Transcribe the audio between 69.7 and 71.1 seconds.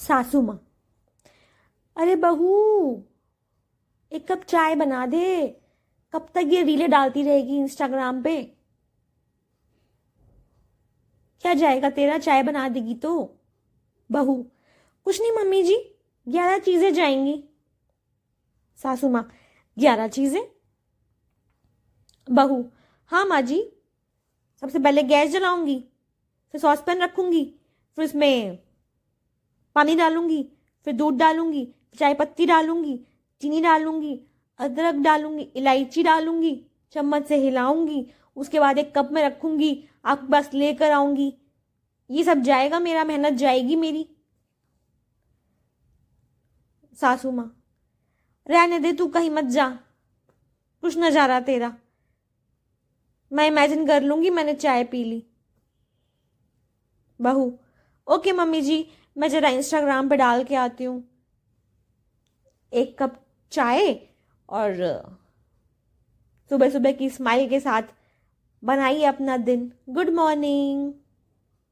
good morning